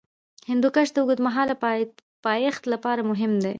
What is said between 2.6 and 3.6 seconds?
لپاره مهم دی.